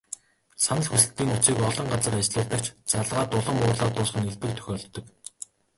Санал 0.63 0.87
хүсэлтийн 0.89 1.33
утсыг 1.35 1.57
олон 1.69 1.87
газар 1.93 2.13
ажиллуулдаг 2.19 2.61
ч, 2.65 2.67
залгаад 2.91 3.31
улам 3.37 3.57
уурлаад 3.61 3.93
дуусах 3.95 4.19
нь 4.21 4.29
элбэг 4.31 4.51
тохиолддог. 4.57 5.05